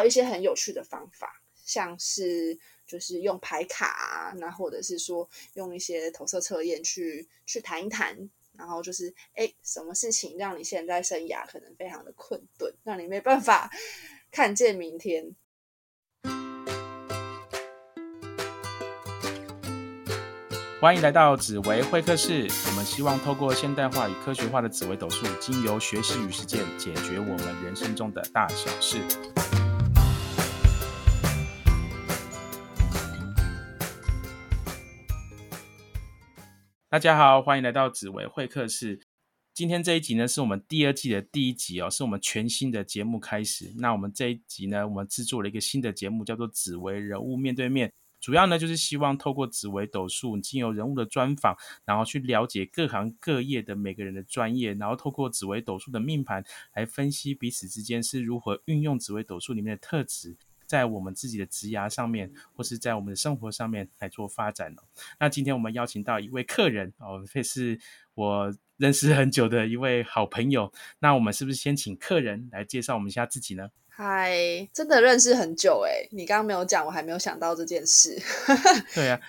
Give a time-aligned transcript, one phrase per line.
[0.00, 8.16] 有一些很有趣的方法，像是就是用牌卡啊，那或者是说用一些投射测验去去谈一谈，
[8.56, 13.70] 然后就是哎，什么事情让你现在生涯可能非常的困顿，让你没办法
[14.30, 15.36] 看见明天。
[20.80, 22.48] 欢迎来到紫薇会客室。
[22.68, 28.96] 我们希望透过现代化与科学化的紫薇斗数，经由学习与实践，解决我们人生中的大小事。
[36.90, 39.00] 大家好，欢迎来到紫薇会客室。
[39.54, 43.72] 今天这一集呢，是我们第二季的第一集哦，是我们全新的节目开始。
[43.78, 47.88] 那我们这一集呢，我们制作了一个新的节目，叫做《紫薇人物面对面》。
[48.20, 51.54] 主要呢，就是希望透过紫微斗数，经由人物的专访，
[51.84, 56.44] 然后去了解各行各业的每个人的专业，然后透过紫微斗数的命盘
[56.74, 60.36] 来分析彼此之间是如何运用紫微斗数里面的特质，
[60.70, 64.82] 在我们自己的职涯上面，或是在我们的生活上面来做发展哦。
[65.18, 67.76] 那今天我们邀请到一位客人哦，会是
[68.14, 70.72] 我认识很久的一位好朋友。
[71.00, 73.68] 那我们是不是先请客人来介绍我们一下自己呢？
[73.88, 76.06] 嗨，真的认识很久哎！
[76.12, 78.16] 你刚刚没有讲，我还没有想到这件事。
[78.94, 79.20] 对啊，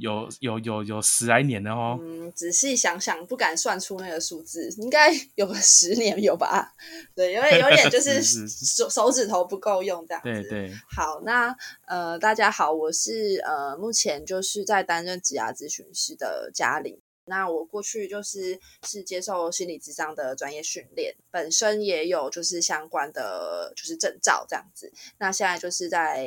[0.00, 1.98] 有有有有十来年了哦。
[2.00, 6.74] 嗯，仔细想想，不敢算出那个数字，应该有个十年有吧？
[7.14, 10.42] 对，因为有点就 是手手指头不够用这样子。
[10.42, 10.72] 对对。
[10.90, 11.54] 好，那
[11.86, 16.98] 呃，大家好，我是呃，目前就是在担任职涯咨询师的嘉玲。
[17.26, 24.92] 那我过去就是是接受心理智商的专业训练，本身也有就是相关的就是证照这样子。
[25.18, 26.26] 那现在就是在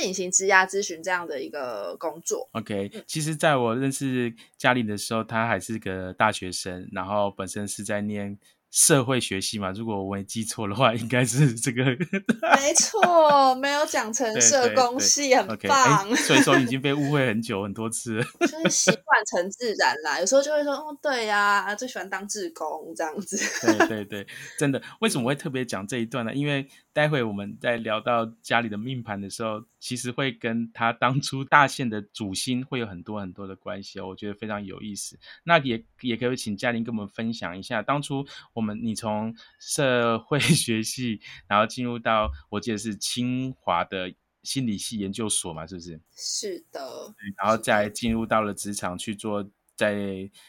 [0.00, 2.48] 进行质押咨询这样的一个工作。
[2.52, 8.38] OK，其实在我认识嘉玲的时候，她还是个大学生，然后本身是在念。
[8.70, 11.82] 社会学系嘛，如果我没记错的话，应该是这个。
[11.86, 16.14] 没错，没有讲成社工系，很棒。
[16.16, 18.22] 所以说已经被误会很久很多次。
[18.40, 23.38] 就是习惯成自然啦，有时候就会说，哦，对呀，最喜欢当志工这样子。
[23.66, 24.26] 对对 对，
[24.58, 24.82] 真的。
[25.00, 26.34] 为什么会特别讲这一段呢？
[26.34, 35.18] 因为待会我们在聊到家里的命盘的时候，其实会跟他当初大限的主心会有很多很多的关系哦，我觉得非常有意思。
[35.44, 38.26] 那也也可以请嘉玲跟我们分享一下当初。
[38.52, 44.12] 我们你从社会学系，然后进入到我记得是清华的
[44.42, 46.00] 心理系研究所嘛，是不是？
[46.16, 47.14] 是的。
[47.36, 49.96] 然后再进入到了职场去做，在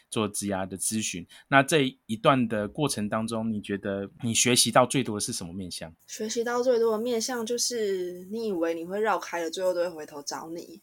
[0.10, 1.26] 做职涯的咨询。
[1.48, 5.94] 那这一段的过程当中，你觉得你学习到最多的是什么面向？
[6.08, 10.82] 学习到最多的面向就是你以为你会绕开了，最后都会回头找你。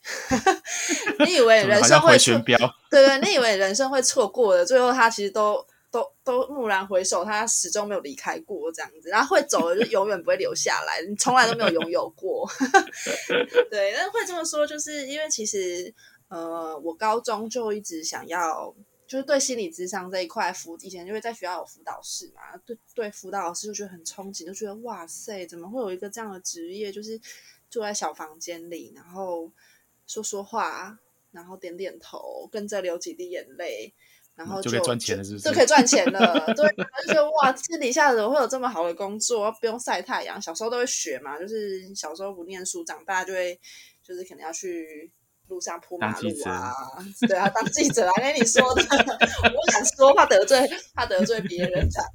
[1.27, 2.57] 你以为人生会旋标？
[2.89, 5.67] 对对，你以为人生会错过的，最后他其实都。
[5.89, 12.47] 都都蓦然回首，他始终没有离开过这样子，然后会走了就永远不会留下来，你从来都没有拥有过。
[13.71, 15.95] 对，但会这么说，就是因为其实
[16.29, 18.75] 呃，我高中就一直想要，
[19.07, 27.21] 就是对心理智商这一块辅，以前就会在学校有辅导室嘛，对对，辅导老师就觉得很憧憬，就觉得哇塞，怎么会有一个这样的职业，就是
[27.71, 29.51] 坐在小房间里，然后
[30.07, 30.99] 说说话，
[31.33, 33.95] 然后点点头，跟着流几滴眼泪。
[34.35, 35.45] 然后就可以赚钱了，是不是？
[35.49, 36.21] 就可以赚钱了，
[36.55, 36.69] 对，
[37.07, 40.39] 就觉得哇，天底下怎么会有这么好的工作，不用晒太阳？
[40.43, 43.59] 小时候都会学嘛，就是小时候不念书，长大就会，
[44.03, 45.11] 就是可能要去
[45.49, 46.75] 路上铺马路啊，
[47.29, 48.83] 对啊，当记者啊，跟你说的，
[49.45, 52.11] 我不敢说，怕得罪，怕得罪别人这样。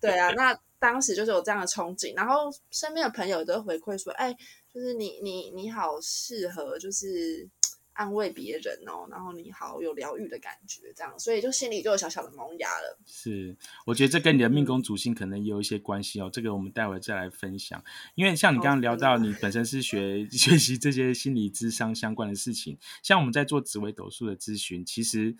[0.00, 4.34] 对啊，那当时就是有这样的憧憬，然后身边的朋友都回馈说，哎，
[4.72, 7.48] 就是你你你好适合，就是。
[7.96, 12.98] 安慰别人哦，然后你好有疗愈的感觉，这样，所以就心里就有小小的萌芽了。
[13.06, 16.30] 是，我觉得这跟你的命宫主星可能也有一些关系哦。
[16.32, 17.82] 这个我们待会再来分享。
[18.14, 25.34] 因为像你刚刚聊到，你本身是学 学习这些心理智商相关的事情，像我们在做紫微斗数的咨询，其实。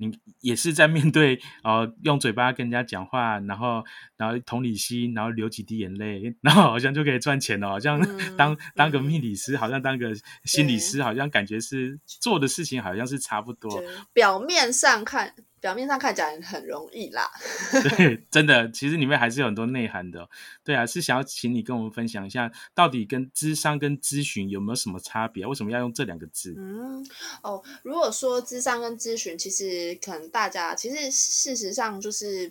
[0.00, 3.84] 你也是在面对呃，用嘴巴跟人家讲话，然后
[4.16, 8.00] 然后同理心，然后流几滴眼泪，然后好像就可以赚钱了，好像
[8.36, 10.12] 当当个命理师，好像当个
[10.44, 13.70] 心理师，好像感觉是做的事情好像是差不多。
[14.14, 15.34] 表面上看。
[15.60, 17.30] 表面上看起来很容易啦，
[17.96, 20.26] 对，真的，其实里面还是有很多内涵的。
[20.64, 25.46] 对啊，是想要请你跟我们分享一下，到底跟智商跟咨询有没有什么差别？
[25.46, 26.54] 为什么要用这两个字？
[26.56, 27.06] 嗯，
[27.42, 32.50] 哦，如果说智商跟咨询，其实可能大家其实事实上就是，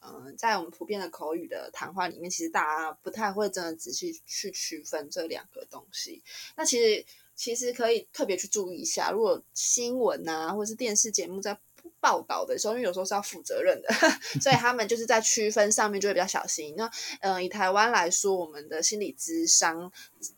[0.00, 6.22] 嗯，在我们普遍的口语的谈话里面，其实大家不太会真的仔细去区分这两个东西。
[6.56, 7.04] 那其实
[7.34, 11.58] 其实可以特别去注意一下，如果新闻啊，或者是电视节目在。
[12.06, 13.88] 报道的时候，因为有时候是要负责任的，
[14.40, 16.72] 所以他们就是在区分上面就会比较小心。
[16.76, 16.88] 那
[17.20, 19.90] 嗯，以台湾来说，我们的心理咨商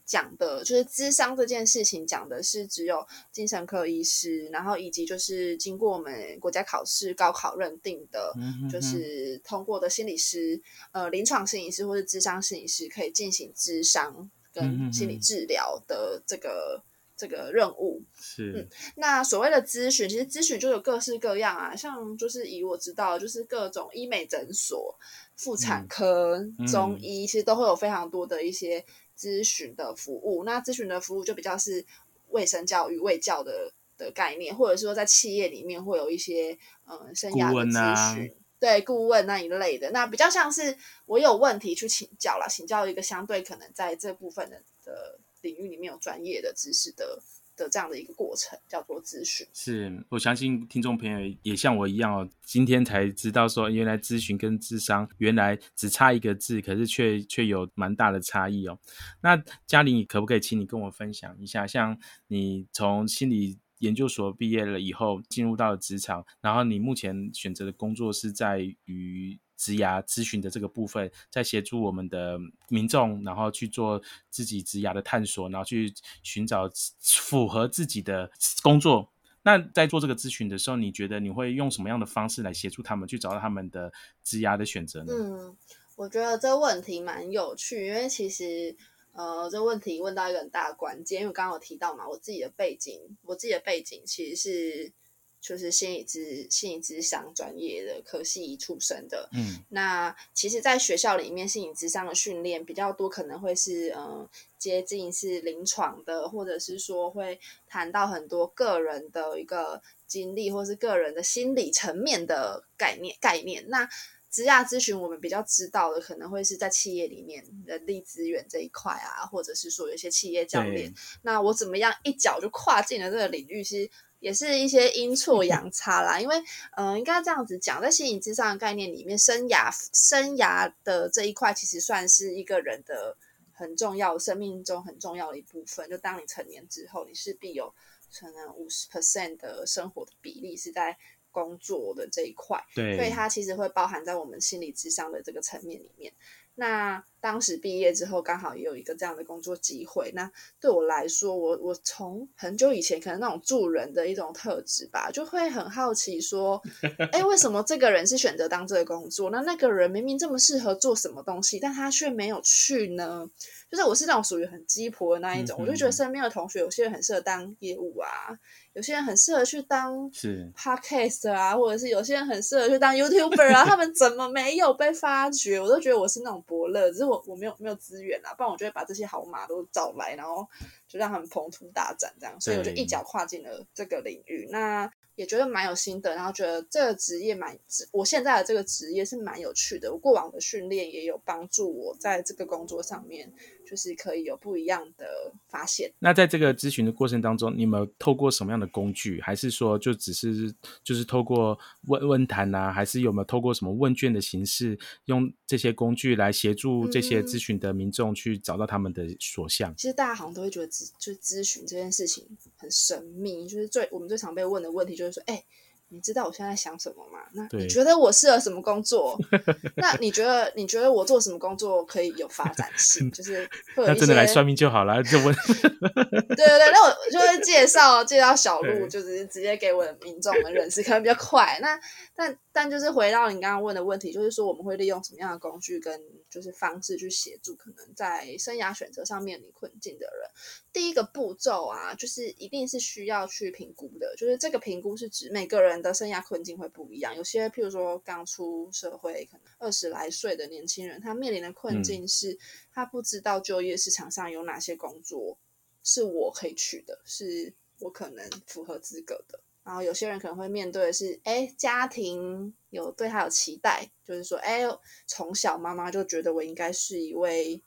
[0.06, 8.32] 讲的就是咨商这件事情，讲的是只有精神科医师，然后以及就是经过我们国家考试、高考认定的，
[8.72, 10.58] 就是通过的心理师，
[10.92, 16.82] 呃，临床心理师或者咨商心理师可以进行咨商跟心理治疗的这个。
[17.18, 24.96] 这个任务是，嗯，那所谓的咨询，其实咨询就有各式各样啊，像就是以我知道，就是各种医美诊所、
[25.34, 28.84] 妇产科、中医，其实都会有非常多的一些
[29.18, 30.44] 咨询的服务。
[30.44, 31.84] 那咨询的服务就比较是
[32.28, 36.56] 卫生教育、卫教的的概念，或者说在企业里面会有一些
[36.86, 45.18] 嗯生涯的咨询，对顾问那一类的，那比较像是我有问题去请教了，请教一个相对可能在这部分的的。
[45.48, 47.22] 领域里面有专业的知识的
[47.56, 49.46] 的这样的一个过程，叫做咨询。
[49.54, 58.78] 是我相信听众朋友也像我一样哦，今天才知道说，原来咨询跟智商原来只差一个字，可是却却有蛮大的差异哦。
[59.22, 61.98] 那嘉玲，你可不可以请你跟我分享一下，像
[62.28, 69.38] 你从心理研究所毕业了以后，进入到了职场，然后你目前选择的工作是在于。
[69.58, 72.38] 职涯咨询的这个部分，在协助我们的
[72.68, 74.00] 民众，然后去做
[74.30, 76.70] 自己职涯的探索，然后去寻找
[77.00, 78.30] 符合自己的
[78.62, 79.10] 工作。
[79.42, 85.12] 那在做这个咨询的时候，你觉得你会用什么样的方式来协助他们去找到他们的职涯的选择呢？
[85.12, 85.56] 嗯，
[85.96, 88.76] 我觉得这问题蛮有趣，因为其实
[89.12, 94.92] 呃，这问题问到一个很大的关键，因为刚刚有提到嘛，我自己的背景，我自己的背景其实是。
[95.40, 107.38] 就是心理咨心理咨商专业的科系出身的，嗯，那其实，在学校里面，心理咨商的训练比较多，可能会是嗯接近是临床的，或者是说会
[107.68, 113.64] 谈到很多个人的一个经历，或是个人的心理层面的概念概念。
[113.68, 113.88] 那
[114.30, 120.92] 职涯咨询，我们比较知道的，可能会是在企业里面人力资源这一块啊，或者是说有些企业教练。
[121.22, 123.62] 那我怎么样一脚就跨进了这个领域？
[123.62, 123.90] 其实。
[124.20, 126.36] 也是一些阴错阳差啦，因为，
[126.76, 133.16] 嗯，应该这样子讲，在心理之上的概念里面，生涯生涯的这一块其实算是一个人的
[133.52, 135.88] 很重要，生命中很重要的一部分。
[135.88, 137.72] 就当你成年之后，你势必有
[138.18, 140.96] 可能五十 percent 的生活的比例是在
[141.30, 146.12] 工作的这一块，对，所以它其实会包含在我们心理智商的这个层面里面。
[146.56, 150.10] 那当时毕业之后，刚好也有一个这样的工作机会。
[150.14, 150.30] 那
[150.60, 156.60] 对我来说，我我从很久以前可能那种助人的一种特质吧，就会很好奇说，
[157.12, 159.30] 哎，为什么这个人是选择当这个工作？
[159.30, 163.28] 那那个人明明这么适合做什么东西，但他却没有去呢？
[163.70, 168.38] 就是我是那种属于很鸡婆的那一种，我就觉得身边的同学有些人很适合当业务啊。
[168.74, 175.60] 有些人很适合去当是 podcast 啊，或者是有些人很适合去当 YouTuber 啊，他们怎么没有被发掘？
[175.60, 180.46] 我都觉得我是那种伯乐，只是我我没有没有资源啊，不然我就会把这些好马都找来，然后
[180.86, 184.48] 就让他们蓬图大展这样，所以我就一脚跨进了这个领域。
[184.50, 187.58] 那也觉得蛮有心得，然后觉得这个职业蛮，
[187.90, 189.92] 我现在的这个职业是蛮有趣的。
[189.92, 193.32] 我过往的训练也有帮助我在这个工作上面，
[193.68, 195.06] 就是可以有不一样的
[195.48, 195.92] 发现。
[195.98, 199.20] 那在这个咨询的过程当中，你们透过什么样的工具？
[199.20, 202.72] 还是说就只是就是透过问问谈啊？
[202.72, 209.74] 还是有没有透过什么问卷的形式，用这些工具来协助这些咨询的民众去找到他们的所向？
[209.76, 212.24] 其实大家好像都会觉得咨就咨询这件事情
[212.56, 215.08] 很神秘，就是最我们最常被问的问题就是。
[215.08, 215.42] 说哎，
[215.90, 217.18] 你知道我现在想什么吗？
[217.32, 219.18] 那你觉得我适合什么工作？
[219.76, 223.10] 那你觉得你觉得我做什么工作可以有发展性？
[223.12, 225.34] 就是那真的来算命就好了，就问。
[226.36, 231.58] 对对对，那我就会介绍介绍小路，就是直接给我的民众们认识，可能比较快。
[231.60, 231.78] 那
[232.14, 240.30] 但但就是回到你刚刚问的问题，就是说我们会利用什么样的工具跟就是方式去协助可能在生涯选择上面临困境的人。
[240.72, 247.16] 第一个步骤啊，就是一定是需要去评估的，就是这个评估是指每个人的生涯困境会不一样。
[247.16, 252.38] 有些譬如说刚出社会，可能二十来岁的年轻人，他面临的困境是
[252.72, 255.38] 他不知道就业市场上有哪些工作
[255.82, 259.40] 是我可以去的，是我可能符合资格的。
[259.64, 264.62] 然后有些人可能会面对的是，哎，家庭有对他有期待，就是说，哎，
[265.06, 267.62] 从小妈妈就觉得我应该是一位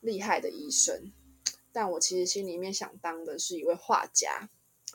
[0.00, 1.12] 厉害的医生，
[1.72, 4.48] 但我其实心里面想当的是一位画家。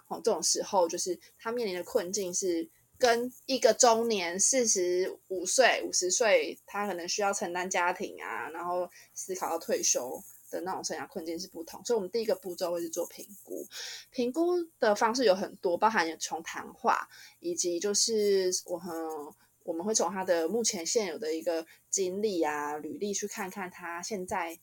[0.08, 10.22] 哦，这种时候就是他面临的困境是跟一个中年四十五岁、五十岁，他可能需要承担家庭啊，然后思考要退休。
[10.52, 13.66] 的那种生涯困境是不同，所以我们第一个步骤会是做评估。
[14.12, 19.34] 评估的方式有很多，包含从谈话，以及就是我和
[19.64, 24.56] 我们会从他的目前现有的一个经历啊、履历去看看他现在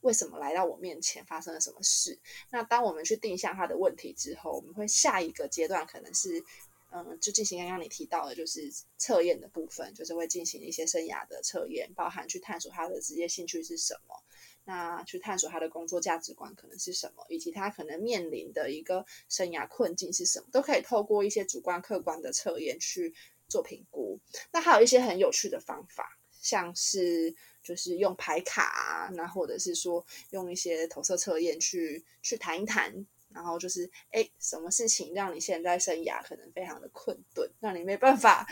[0.00, 2.18] 为什么来到我面前，发生了什么事。
[2.50, 6.44] 那当我们去定向他的问题之后，我们会下一个阶段可能是。
[6.92, 14.22] 嗯，就进行刚刚你提到的，就是测验的部分，就是会进行一些生涯的测验，包含去探索他的职业兴趣是什么，
[14.64, 23.12] 那去探索他的工作价值观可能是什么，以及他可能面临的一个生涯困境是什么，都可以透过一些主观客观的测验去
[23.48, 24.20] 做评估。
[24.52, 26.15] 那还有一些很有趣的方法，
[26.46, 33.06] 像是就是用牌卡啊，那或者是说用一些投射测验去去谈一谈。
[33.34, 38.46] 然后就是，哎，什么事情让你现在生涯可能非常的困顿，让你没办法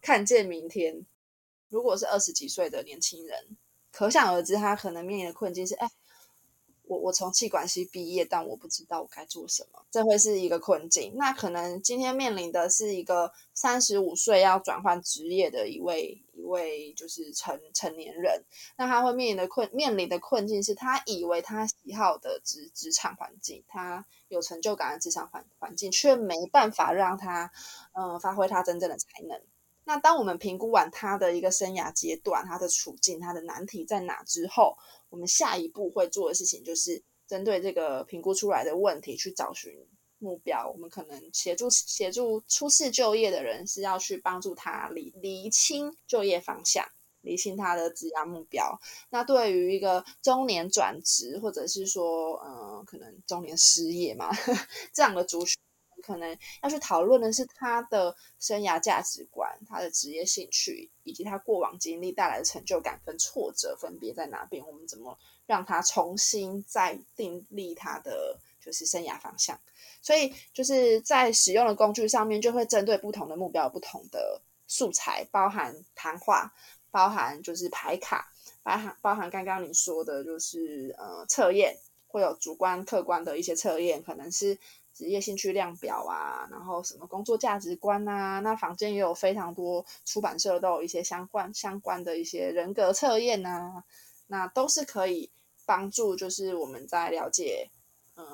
[0.00, 1.04] 看见明天？
[1.68, 3.56] 如果是二十几岁的年轻人，
[3.90, 5.90] 可想而知，他可能面临的困境是，哎。
[6.90, 11.12] 我我从气管系毕业，但我不知道我该做什么，这会是一个困境。
[11.14, 18.42] 那可能今天面临的是一个三十五岁要转换职业的一位一位就是成成年人，
[18.76, 27.52] 那他会面临的困面临的困境是他以为他喜好的职职场环境，他有成就感的职场环环境，却没办法让他
[27.92, 29.40] 嗯发挥他真正的才能。
[29.84, 34.76] 那当我们评估完他的一个生涯阶段，他的处境，他的难题在哪之后，
[35.10, 39.72] 我们下一步会做的事情就是针对这个评估出来的问题去找寻
[40.18, 40.70] 目标。
[40.70, 46.84] 我们可能协助协助初次就业的人是要去帮助他理理清就业方向，
[47.20, 48.78] 理清他的职业目标。
[49.10, 54.30] 那对于一个中年转职，或者是说，嗯，可能中年失业嘛，
[54.94, 55.56] 这样的族群。
[56.00, 64.66] 可能要去讨论的是他的生涯价值观、他的职业兴趣，以及他过往经历带来的成就感跟挫折分别在哪边。
[64.66, 65.16] 我们怎么
[65.46, 69.58] 让他重新再定立他的就是生涯方向？
[70.02, 76.52] 所以就是在使用的工具上面，就会针对不同的目标、不同的素材，包含谈话，
[76.90, 81.76] 包含就是排卡，包含包含刚刚你说的，就是呃测验，
[82.06, 84.58] 会有主观、客观的一些测验，可能是。
[85.00, 93.82] 职业兴趣量表啊，然后什么工作价值观啊，那房间也有非常多出版社都有一些相关相关的一些人格测验啊，
[94.26, 95.30] 那都是可以
[95.64, 97.70] 帮助，就是我们在了解，
[98.18, 98.24] 嗯，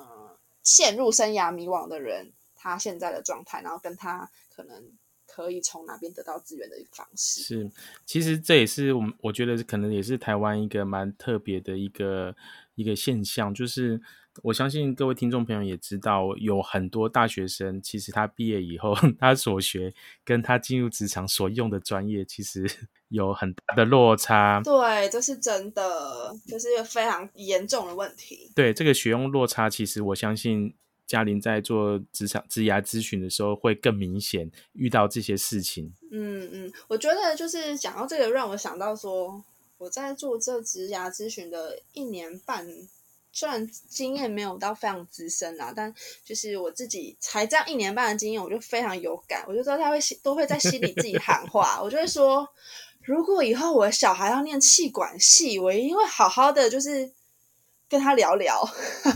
[0.61, 4.91] 陷入生涯迷惘的人他现在的状态，然后跟他可能
[5.25, 7.39] 可以从哪边得到资源的一个方式。
[7.39, 7.71] 是，
[8.05, 12.35] 其实这也是我们我觉得可能也是台湾一个蛮特别的一个
[12.75, 14.01] 一个现象，就是。
[14.43, 22.69] 我相信各位听众朋友也知道，有很多大学生，其实他毕业以后， 他所学跟他进入职场所用的专业，其实
[23.09, 24.61] 有很大的落差。
[24.63, 28.51] 对，这是真的，这是一个非常严重的问题。
[28.55, 30.73] 对这个学用落差，其实我相信
[31.05, 35.93] 嘉玲在做职场职涯咨询的时候，会更明显遇到这些事情。
[36.11, 39.43] 嗯嗯，我觉得就是讲到这个，让我想到说，
[39.77, 42.67] 我在做这职涯咨询的一年半。
[43.37, 45.93] 虽然经验没有到非常资深啦，但
[46.25, 49.45] 就是我自己才这样一年半的经验，我就非常有感。
[49.47, 52.49] 我就知道他会都会在心里自己喊话，我就会说：
[53.03, 57.11] 如果以后我的小孩要念气管系，我一定会好好的就是
[57.87, 58.55] 跟他聊聊；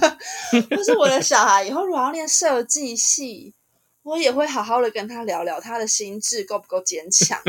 [0.69, 3.55] 或是我的小孩以后如果要念设计系，
[4.03, 7.41] 我也会好好的跟他聊聊，他的心智够不够坚强。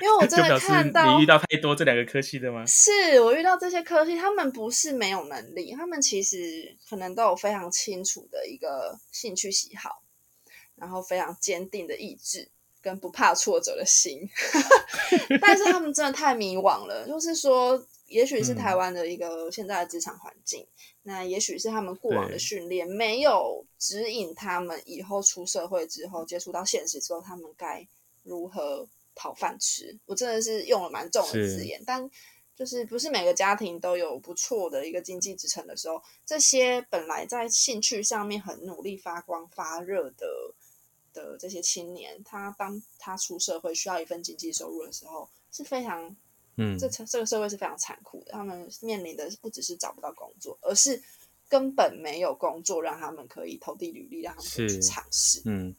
[0.00, 2.64] 因为我 真的看到你遇到太多这两个科系的吗？
[2.66, 10.02] 是我遇到这些科系，他们不是没有能力，他们其实可能都有非常清楚的一个兴趣喜好，
[10.76, 12.48] 然后非常坚定的意志
[12.80, 14.28] 跟不怕挫折的心，
[15.40, 17.06] 但是他们真的太迷惘了。
[17.06, 20.66] 就是说，也许是台湾的一个现在的职场环境，
[21.02, 27.86] 那也许是他们过往的训练没有指引他们以后出社会之后接触到现实之后，他们该
[28.24, 28.88] 如何。
[29.18, 32.08] 讨饭吃，我真的是用了蛮重的字眼，但
[32.54, 40.26] 就是不是每个家庭都有不错的一个经济支撑的时候，这些本来在兴趣上面很努力发光发热的
[41.12, 46.16] 的这些青年，他当他出社会需要一份经济收入的时候，是非常，
[46.56, 51.02] 嗯，这这个社会是非常残酷的，他们面临的不只是找不到工作，而是
[51.48, 55.74] 根本没有工作让他们可以投递履历，让他们去尝试，嗯。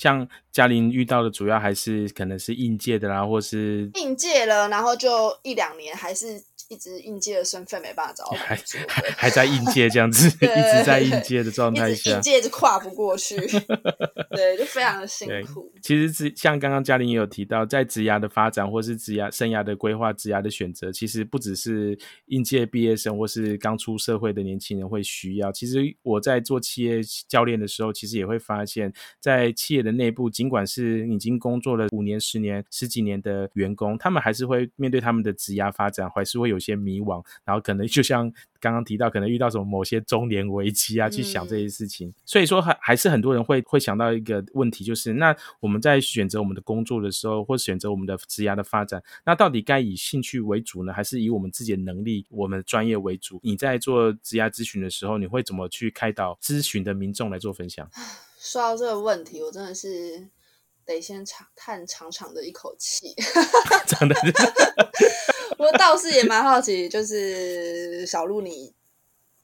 [0.00, 6.42] 像嘉玲遇到的主要还是可能是应届的啦，或是应届了，然后就一两年还是。
[6.68, 8.54] 一直应届的身份没办法找到 还
[8.86, 13.34] 还还在应届这样子， 一直在应届的状态下，应届就跨不过去，
[14.30, 15.72] 对，就非常的辛苦。
[15.82, 25.50] 其实职像刚刚嘉玲也有提到，在职涯的发展或是职涯生涯的规划、职涯的选择，其实不只是应届毕业生或是刚出社会的年轻人会需要。
[25.50, 36.60] 其实我在做企业教练的时候，其实也会发现，在企业的内部，尽管是已经工作了五年、十年、十几年的员工，他们还是会面对他们的职涯发展，还是会有。
[36.60, 38.30] 些迷惘，然后可能就像
[38.60, 42.12] 刚刚提到，可能遇到什么某些中年危机啊，去想这些事情。
[42.26, 53.40] 所以说，还还是很多人会会想到一个问题，就是那我们在选择我们的工作的时候，或选择我们的职涯的发展，那到底该以兴趣为主呢，还是以我们自己的能力、我们的专业为主？
[53.42, 57.88] 你在做职涯咨询的时候，你会怎么去开导咨询的民众来做分享？
[58.42, 60.26] 说到这个问题，我真的是
[60.86, 63.14] 得先长叹长长的一口气。
[63.86, 64.16] 长的。
[65.58, 68.72] 我倒是也蛮好奇，就是小鹿，你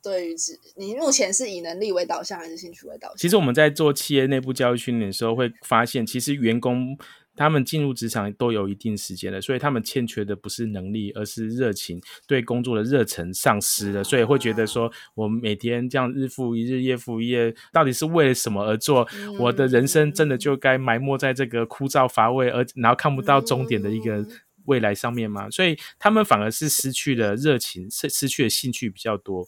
[0.02, 3.16] 对于职，你目前是以能力为导向还是兴趣为导向？
[3.18, 6.96] 其实我们在做企业内部教育训练的时候，会发现，其实员工
[7.36, 19.06] 他们进入职场都有一定时间了，所以他们欠缺的不是能力，而是热情，对工作的热忱丧失了，所以会觉得说，我们每天这样日复一日、夜复一夜，到底是为了什么而做？
[19.38, 24.26] 我的人生真的就该埋没在这个枯燥乏味而然后看不到终点的一个。
[24.66, 29.46] 未来上面吗，所以他们反而是失去了热情，失失去了兴趣比较多。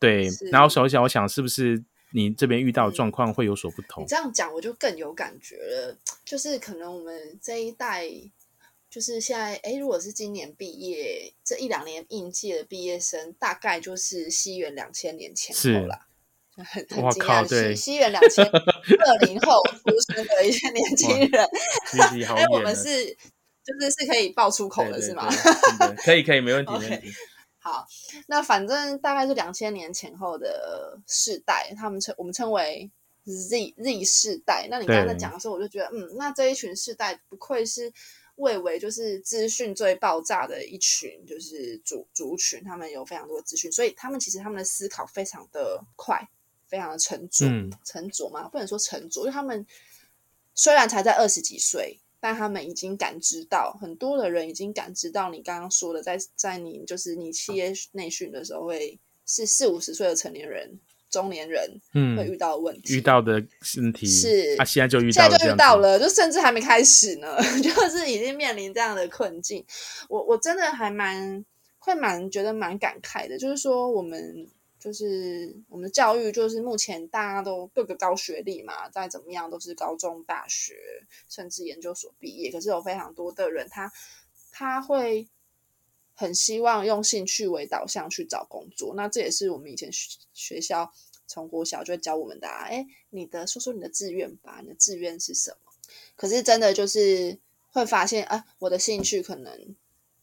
[0.00, 1.84] 对，然后首先，我想是不是
[2.14, 4.04] 你这边遇到状况会有所不同？
[4.04, 5.98] 你这样讲，我就更有感觉了。
[6.24, 8.08] 就是可能我们这一代，
[8.88, 16.06] 就是现在，哎，如果是今年毕业这一两年应届的毕业生，大概就是西元两千年前后了。
[16.56, 21.44] 很很惊讶是西元两千二零后出生的一些年轻人，
[22.36, 23.16] 哎，我们是。
[23.66, 25.26] 就是是可以爆粗口的是吗？
[26.04, 27.08] 可以可以没问题没问题。
[27.64, 27.86] 好，
[28.26, 32.90] 那反正大概是两千年前后的世代，他们称我们称为
[33.24, 34.68] Z Z 世代。
[34.70, 37.90] 那你刚才讲的时候，我就觉得，嗯，那这一群世代不愧是
[38.34, 46.28] 蔚为就是资讯最爆炸的一群，就是族族群，他们有非常多的资讯，所以他们其实他们的思考非常的快，
[46.68, 47.46] 非常的沉着，
[47.82, 49.66] 沉着嘛，不能说沉着，因为他们
[50.54, 51.98] 虽然才在二十几岁。
[52.24, 63.32] 但他们已经感知到，很多的人已经感知到你刚刚说的，在在你就是你企业内训的时候，会是四五十岁的成年人、中年人，嗯，会遇到问题，遇到的
[63.76, 69.62] 问题是，啊，现在就遇到，现在就遇到了，就甚至还没开始呢， 就是已经面临这样的困境。
[70.08, 71.44] 我我真的还蛮
[71.78, 74.48] 会蛮觉得蛮感慨的，就是说我们。
[74.84, 80.74] 就是我们的教育，就是目前大家都各个高学历嘛，再怎么样都是高中、大学，
[81.26, 82.52] 甚至研究所毕业。
[82.52, 83.90] 可是有非常多的人，他
[84.52, 85.26] 他会
[86.12, 88.92] 很希望用兴趣为导向去找工作。
[88.94, 90.92] 那这也是我们以前学学校
[91.26, 92.46] 从国小就会教我们的。
[92.46, 95.72] 啊哎，你的说说你的志愿吧，你的志愿是什么？
[96.14, 97.38] 可是真的就是
[97.70, 99.74] 会发现，啊，我的兴趣可能。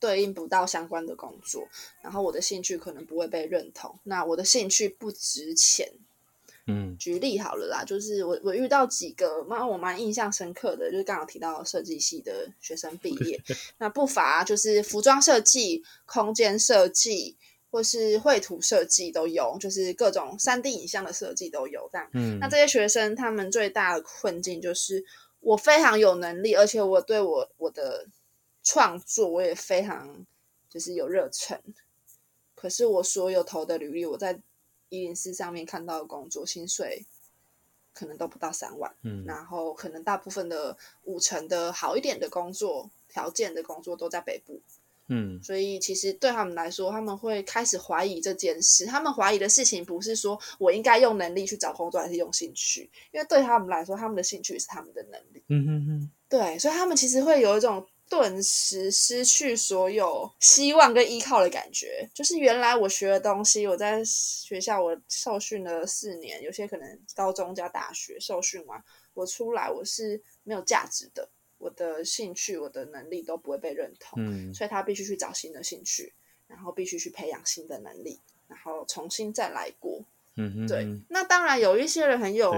[0.01, 1.65] 对应不到相关的工作，
[2.01, 3.97] 然后我的兴趣可能不会被认同。
[4.03, 5.87] 那我的兴趣不值钱。
[6.67, 13.39] 嗯，举例好了啦，就是我我遇到几个蛮我蛮印象深刻的，就是刚好提到设计系的学生毕业，
[13.79, 17.35] 那不乏就是服装设计、空间设计
[17.71, 22.07] 或是绘图设计都有，就是各种三 D 影像的设计都有这样。
[22.13, 25.03] 嗯，那这些学生他们最大的困境就是
[25.39, 28.07] 我非常有能力，而且我对我我的。
[28.63, 30.25] 创作我也非常
[30.69, 31.59] 就是有热忱，
[32.55, 34.39] 可是我所有投的履历，我在
[34.89, 37.05] 一零四上面看到的工作薪水
[37.93, 44.61] 可能都不到三万，嗯，然后可能大部分的五成的好一点的工作条件的工作都在北部，
[45.07, 48.85] 嗯，所以其实对他们来说，他们会开始怀疑这件事。
[48.85, 57.85] 他们怀疑的事情不是说我应该用能力去找工作，还是用兴趣，因为对他们来说，他们的兴趣是他们的能力，嗯哼哼，对，所以他们其实会有一种。
[58.11, 76.13] 顿时失去所有希望跟依靠的感觉，就是原来我学的东西，我在学校我受训了四年，有些可能高中加大学受训完，我出来我是没有价值的，我的兴趣、我的能力都不会被认同，嗯，所以他必须去找新的兴趣，
[76.47, 78.19] 然后必须去培养新的能力，
[78.49, 80.03] 然后重新再来过。
[80.35, 82.51] 嗯，对，那当然有一些人很有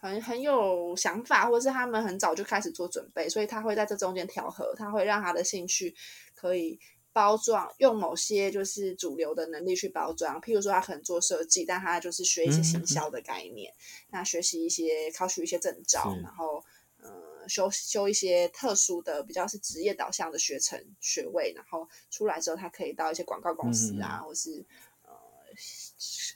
[0.00, 5.94] 很很有想法，或者是他们很早就开始做准备，所以他会在这中间调和，他会让他的兴趣
[6.34, 6.78] 可以
[7.12, 10.40] 包装，用某些就是主流的能力去包装。
[10.40, 13.72] 譬如说，他可能做设计，但他就是学一些行销的概念，
[14.10, 16.64] 那学习一些考取一些证照，然后
[16.98, 17.10] 嗯。
[17.48, 24.62] 修修一些特殊的、比较是职业导向的学程学位，然后出来之后，他可以到一些广告公司啊，或是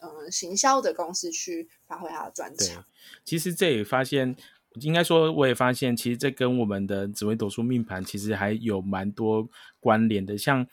[0.01, 2.85] 呃呃行销的公司去发挥他的专长。
[3.25, 4.37] 其实这也发现，
[4.81, 9.49] 应该说我也发现，其实这跟我们的紫微斗数命盘其实还有蛮多
[9.81, 10.67] 关联的，像。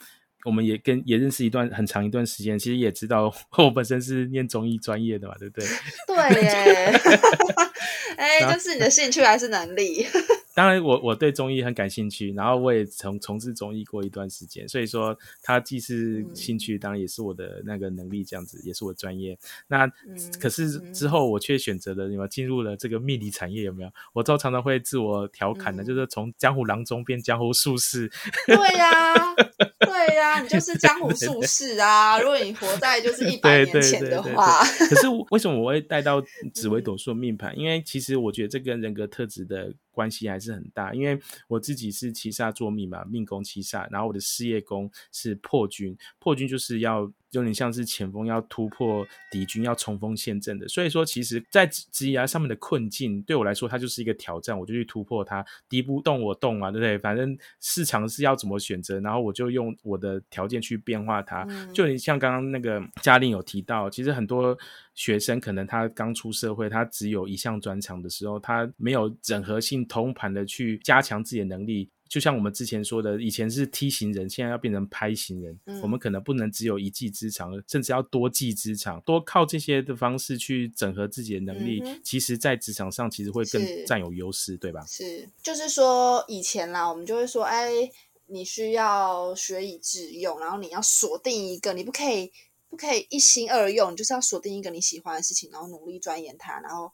[0.43, 5.67] 我们也跟也认识一段很长一段时间，其实也知道 我本身是念中医专业的嘛，对不对？
[6.07, 6.99] 对耶
[8.17, 10.03] 哎，就是你的兴趣还是能力？
[10.53, 19.37] 当然，我我对中医很感兴趣，然后我也从从事中医过一段时间，所以说它既是兴趣，当然也是我的那个能力，这样子也是我专业。
[19.67, 19.87] 那
[20.39, 23.63] 可是之后我却选择了有没有进入了这个命理产业？
[23.63, 23.89] 有没有？
[24.13, 28.11] 我都常常会自我调侃的，就是从江湖郎中变江湖术士。
[28.45, 29.13] 对呀，
[29.79, 32.19] 对呀，你就是江湖术士啊！
[32.19, 36.21] 如果你活在就是一百年前的话，可是为什么我会带到
[36.53, 37.57] 紫微斗数命盘？
[37.57, 39.73] 因为其实我觉得这跟人格特质的。
[39.91, 50.67] 关系还是很大，因为我自己是七煞做命嘛，命宫七煞，然后我的事业宫是破军，破军就是要有点像是前锋，要突破敌军，要冲锋陷阵的。
[50.67, 55.45] 所以说，其实，在职业上面的困境，对我来说，它就是一个挑战，我就去突破它。
[55.67, 56.97] 敌不动我动嘛，对不对？
[56.97, 61.47] 反正市场是要怎么选择，然后我就用我的条件去变化它。
[61.73, 64.57] 就你像刚刚那个嘉令有提到，其实很多。
[64.93, 71.89] 学生可能他刚出社会，他只有一项专长的时候，他没有整合性通盘的去加强自己的能力。
[72.11, 75.57] 就像我们之前说的，以前是梯形人，现在要变成拍型人。
[75.81, 81.81] 我们可能不能只有一技之长，甚至要多技之长，多靠这些的方式去整合自己的能力。
[82.03, 84.83] 其实，在职场上其实会更占有优势，对吧？
[84.85, 87.71] 是，就是说以前啦，我们就会说，哎，
[88.25, 92.29] 你需要学以致用，然后你要锁定一个，你不可以。
[92.69, 96.57] 不可以一心二用，你就是要锁定一个你喜欢的事情，然后努力钻研它。
[96.61, 96.89] 然后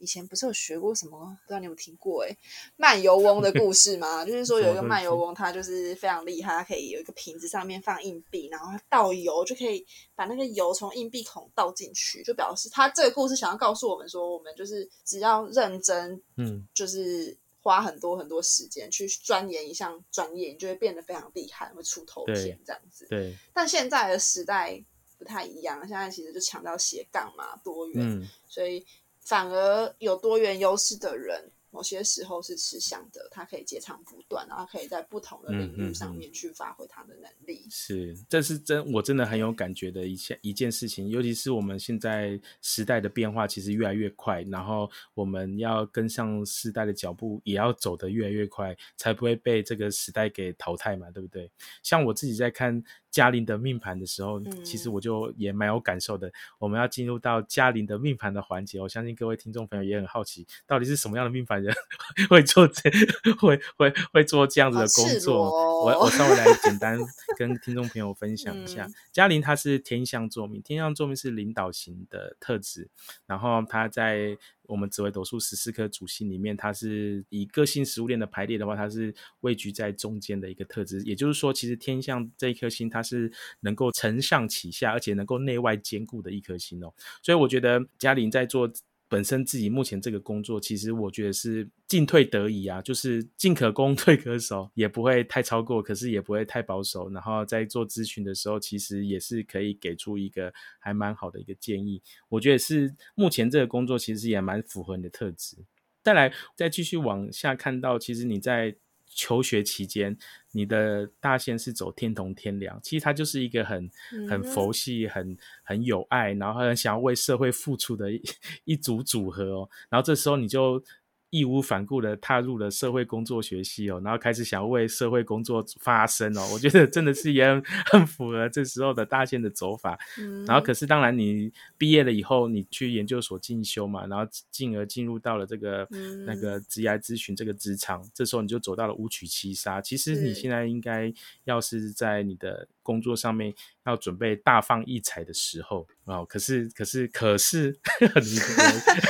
[0.00, 1.36] 以前不是有学过什么？
[1.44, 2.36] 不知道你有听过哎，
[2.76, 4.24] 漫游翁的故事吗？
[4.26, 23.06] 就是说有一个漫游翁，他就是非常厉害，他可以有一个瓶子上面放硬币，然后倒油就可以把那个油从硬币孔倒进去，就表示他这个故事想要告诉我们说，我们就是只要认真，嗯，就是花很多很多时间去钻研一项专业，你就会变得非常厉害，会出头天这样子。
[23.10, 24.82] 对，但现在的时代。
[25.20, 28.82] 不太一样，现在其实就强调斜杠嘛，多元，所以
[29.20, 31.52] 反而有多元优势的人。
[31.70, 37.64] 某些时候是吃香的，他可以截长补短，然后可以在不同的领域上面去发挥他的能力。
[37.70, 41.08] 是，这是真，我真的很有感觉的一件一件事情。
[41.08, 51.48] 尤其是我们现在时代的变化其实越来越快，然后我们要跟上时代的脚步，也要走得越来越快，才不会被这个时代给淘汰嘛，对不对？
[51.84, 56.30] 像我自己在看嘉玲的命盘的时候，其实我就也蛮有感受的。
[56.58, 61.59] 我们要进入到嘉玲的命盘的环节，我相信各位听众朋友也很好奇，到底是什么样的命盘？
[61.60, 61.74] 人
[62.28, 62.90] 会做这
[63.38, 66.98] 会会会做这样子的工作，我我稍微来简单
[67.38, 68.88] 跟听众朋友分享一下。
[69.12, 72.88] 嘉玲她是天象座命，天象座命是领导型的特质，
[73.26, 81.02] 然后她在我们紫微斗数十四颗主星里面，它是以个性食物链的排列的话，它是位居在中间的一个特质。
[81.02, 86.94] 也就是说，其实天象这一颗星，它是能够承上启下，而且能够内外兼顾的一颗星哦。
[87.20, 88.70] 所以我觉得嘉玲在做。
[89.10, 97.10] 本身自己目前这个工作，其实我觉得是进退得宜啊，就是进可攻 退可守，也不会太超过，可是也不会太保守。
[97.10, 102.00] 然后在做咨询的时候，其实也是可以给出一个还蛮好的一个建议。
[102.28, 105.56] 我觉得是目前这个工作其实也蛮符合你的特质。
[106.02, 108.76] 再来，再继续往下看到，其实你在。
[109.10, 110.16] 求学期间，
[110.52, 113.90] 你的大限是走天同天良，其实他就是一个很
[114.28, 118.22] 很佛系、很很有爱，然后很想要为社会付出的一
[118.64, 119.68] 一组组合哦。
[119.88, 120.82] 然后这时候你就。
[121.30, 129.98] 义无反顾的踏入了社会工作学系哦，然后开始想要为社会工作发声哦，我觉得真的是也很很符合这时候的大线的走法。
[130.46, 135.86] 然后可是当然你毕业了以后，你去研究所进修嘛，然后进而进入到了这个
[136.26, 139.80] 那个职业咨询这个职场，这时候你就走到了五曲七杀。
[139.80, 141.12] 其实你现在应该
[141.44, 142.68] 要是在你的。
[142.82, 143.52] 工作上面
[143.86, 147.78] 要准备大放异彩的时候啊，可是可是可是，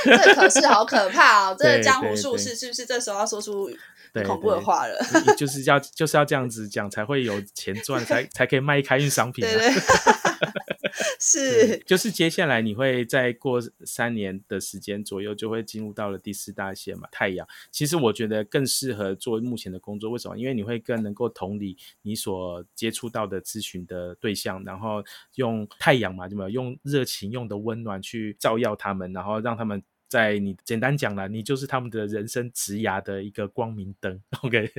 [0.05, 1.55] 这可是好可怕哦！
[1.57, 3.69] 这个江湖术士是不是这时候要说出
[4.25, 4.95] 恐怖的话了？
[5.37, 9.45] 就是要就是要这样子讲才会有钱赚，才才可以卖开运商品。
[11.19, 17.47] 是，就是接下来你会再过三年的时间左右，就会进入到了第四大线嘛，太阳。
[17.71, 20.37] 其实我觉得更适合做目前的工作，为什么？
[20.37, 25.03] 因为你会更能够同理你所接触到的咨询的对象，然后
[25.35, 26.49] 用太阳嘛，对吗？
[26.49, 29.81] 用热情、用的温暖去照耀他们，然后让他们。
[30.11, 34.21] 在你简单讲了，你就是他们的人生职涯的一个光明灯。
[34.41, 34.69] OK，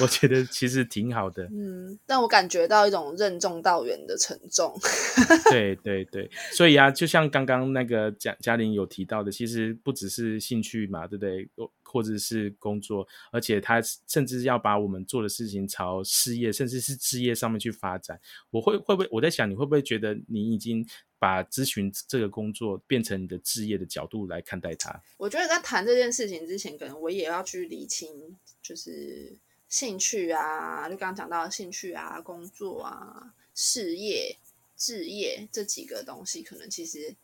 [0.00, 1.44] 我觉得其实挺好的。
[1.52, 4.72] 嗯，但我感觉到一种任重道远的沉重。
[5.52, 11.46] 对对对，所以啊，就像刚刚那个嘉嘉玲有提到的，其实不只是兴趣嘛，对不对？
[11.82, 18.18] 或者是工作，而且他甚至要把我们做的事情朝事业，甚至是职业上面去发展。
[18.50, 20.82] 我会会不会我在想，你会不会觉得你已经
[21.22, 25.00] 把咨询这个工作变成你的置业的角度来看待它？
[25.16, 29.32] 我觉得在谈这件事情之前，可能我也要去理清，就是
[29.68, 34.36] 兴趣啊，就刚刚讲到兴趣啊、工作啊、事业、
[34.76, 37.14] 置业这几个东西，可能其实。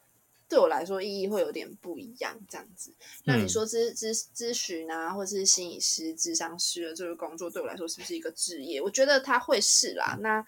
[0.50, 2.90] 对我来说，意义会有点不一样，这样子。
[3.24, 8.80] 那你说咨咨咨询啊，或者是心理师、智商师的这个工作，对我来说是不是一个职业？
[8.80, 10.16] 我觉得它会是啦。
[10.22, 10.42] 那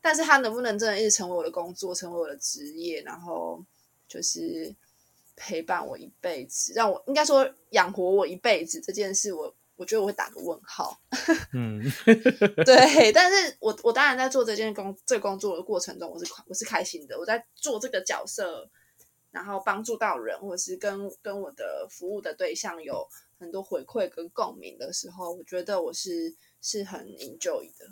[0.00, 3.64] 但是他能不能真的一直成为我的工作，成为我的职业，然后
[4.08, 4.74] 就是
[5.36, 11.00] 陪伴我一辈子，让我应该说养活我一辈子这件事，我我觉得我会打个问号。
[11.52, 11.82] 嗯，
[12.64, 13.12] 对。
[13.12, 17.18] 但是我我当然在做这件工这个工作的过程中，我是我是开心的。
[17.18, 18.68] 我在做这个角色。
[19.30, 23.06] 然后帮助到人，或者是跟跟我的服务的对象有
[23.38, 27.86] 很多回馈跟共鸣的时候，我觉得我是是很 enjoy 的。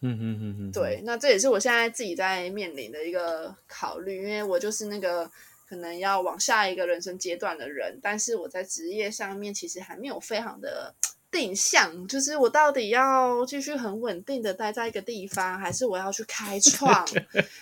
[0.00, 5.30] 嗯嗯嗯嗯，对，那这也是我现在自己在面临的一个考虑，因为我就是那个
[5.68, 10.94] 可能要往下一个人生阶段的人，但是我在职业上面其实还没有非常的。
[11.30, 17.06] 定向就是我到底要继续很稳定的待在一个地方，还是我要去开创？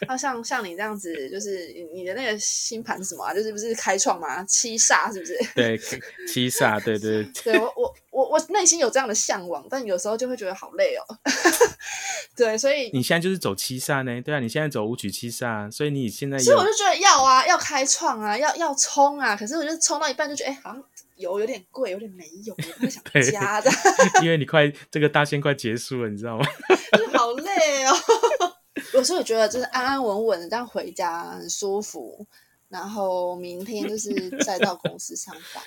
[0.06, 3.34] 那像像你这样子，就是你的那个星盘是什么啊？
[3.34, 4.44] 就是不是开创嘛？
[4.44, 5.38] 七煞是不是？
[5.54, 5.78] 对，
[6.28, 7.58] 七煞，对对对。
[7.58, 11.18] 我我我我内心有这样的向往，但有时候就会觉得好累哦。
[12.36, 14.20] 对，所以你现在就是走七煞呢？
[14.22, 19.36] 对啊，你现在走五曲七煞，所以你现在，所以我就觉得要啊，要开创啊，要要冲啊。
[19.36, 20.84] 可是我就冲到一半就觉得，哎，好像。
[21.16, 23.70] 油有点贵，有点没有，不想加的。
[24.22, 26.46] 因为你快这个大限快结束了，你知道吗？
[27.16, 27.92] 好累哦。
[28.92, 32.26] 有时候觉得就是安安稳稳的这样回家很舒服，
[32.68, 35.62] 然后明天就是再到公司上班。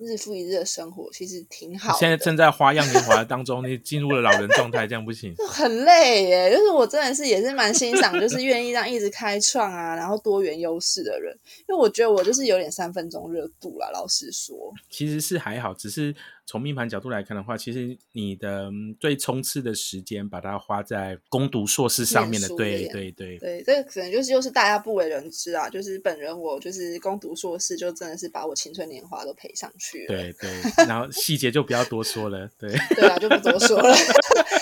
[0.00, 1.96] 日复一日的生活其实挺好。
[1.98, 5.34] 现在正在花样年华当中，你进入了老人状态，这样不行。
[5.48, 11.32] 很累耶，就是我真的是也是蛮欣赏，就是愿意让一直开创啊，然后多元优势的人，
[11.68, 13.90] 因为我觉得我就是有点三分钟热度啦。
[13.92, 14.56] 老实说，
[14.88, 16.14] 其实是还好，只是。
[16.50, 25.68] 从命盘角度来看的话，其实你的最冲刺的时间，把它花在攻读硕士上面的，对对对对，这可能就是又是大家不为人知啊。
[25.68, 30.08] 就是本人我就是攻读硕士，就真的是把我青春年华都赔上去了。
[30.08, 30.50] 对对，
[30.88, 32.50] 然后细节就不要多说了。
[32.58, 33.94] 对对啊，就不多说了，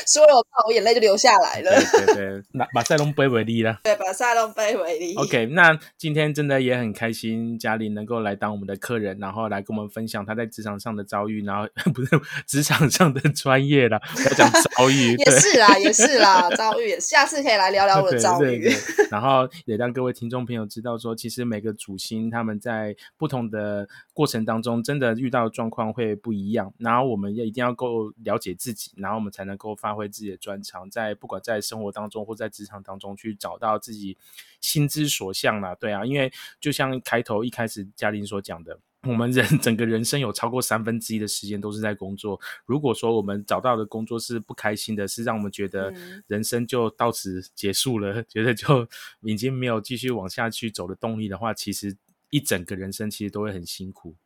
[0.09, 1.71] 说了我怕我眼泪就流下来了。
[1.71, 3.79] 对对对，那马赛龙杯为例了。
[3.85, 5.15] 对，把赛龙杯为例。
[5.17, 11.69] OK，那今天真的也很开心，嘉玲能够来当我们的客人，然后来跟我们分享他在职场上的遭遇，然后。
[11.95, 16.99] 不是职场上的专业啦，要讲遭遇也是啦，也是啦， 遭遇。
[17.01, 18.71] 下次可以来聊聊我的遭遇。
[19.11, 26.73] 然后也让各位听众朋友知道说，其实每个主星他们在不同的过程当中，真的遇到的状况会不一样。
[26.79, 34.17] 然后我们要一定要够了解自己，然后我们才能够发挥自己的专长，在不管在生活当中或在职场当中去找到自己
[34.61, 35.75] 心之所向啦。
[35.75, 38.79] 对啊，因为就像开头一开始嘉玲所讲的。
[39.07, 42.39] 我们人 整个人生有超过三分之一的时间都是在工作。
[42.67, 45.95] 如果说我们找到的工作是不开心的，是让我们觉得
[46.27, 48.89] 人生就到此结束了， 觉得就
[49.23, 51.97] 已经没有继续往下去走的动力的话，其实
[52.31, 54.17] 一整个人生其实都会很辛苦。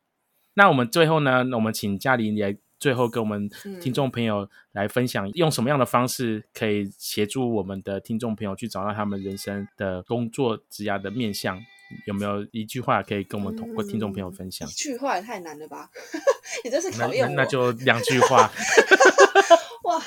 [0.55, 11.57] 那我们最后呢，我们请嘉玲来最后跟我们听众朋友来分享，用什么样的方式可以协助我们的听众朋友去找到他们人生的工作职涯的面向。
[12.05, 14.67] 有没有一句话可以跟我们同或听众朋友分享？
[14.67, 15.89] 一句话也太难了吧！
[16.65, 17.33] 你这是考验我。
[17.33, 18.51] 那就两句话。
[19.85, 20.03] 哇，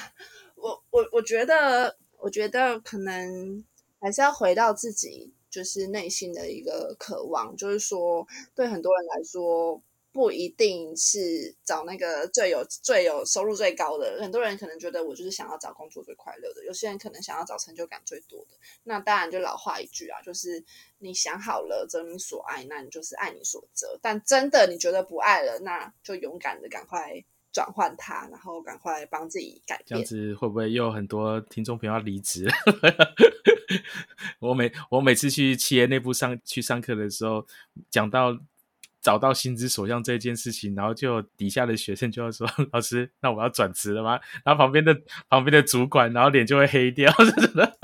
[0.56, 3.64] 我我我觉得，我觉得可能
[3.98, 9.80] 还是要回到自己，就是内心的一个渴望，就是说，对很多人来说。
[10.16, 18.57] 不一定是找那个最有最有收入最高的，很多人可能觉得我就是想要找工作最快乐的，有些人可能想要找成就感最多的。
[18.85, 20.64] 那当然就老话一句啊，就是
[21.00, 23.98] 你想好了择你所爱，那你就是爱你所择。
[24.00, 29.87] 但真的你觉得不爱了，那就勇敢的赶快转换它，然后赶快帮自己改变。
[29.87, 32.48] 这样子会不会又有很多听众朋友要离职？
[34.40, 37.46] 我每我每次去企业内部上去上课的时候，
[37.90, 38.35] 讲到。
[39.06, 47.75] 找到心之所向这件事情，然后就底下的学生就要说：“老师，那我要转职了吗？”然后旁边的旁边的主管，然后脸就会黑掉，真的。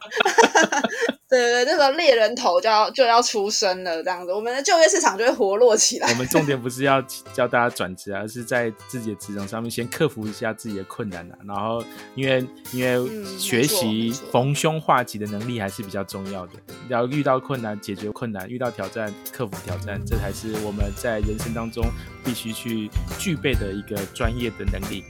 [1.33, 6.07] 对对对，那时候猎人头就要就要出生了，这样子，我们的就业市场就会活络起来。
[6.11, 7.01] 我们重点不是要
[7.33, 11.39] 教大家转职，而是在自己的职场上面先克服一下自己的困难啊。
[11.47, 11.83] 然后，
[12.15, 16.53] 因为因为学习逢凶化吉的能力还是比较重要的。
[16.91, 21.83] 要遇到困难解决困难，遇到挑战克服挑战，这才是我们在人生当中
[22.23, 25.03] 必须去具备的一个专业的能力。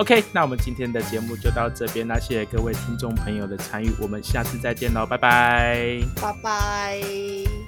[0.00, 7.59] OK，那我们今天的节目就到这边那，谢谢各位听众朋友的参与，我们下次再见喽，拜拜，拜拜。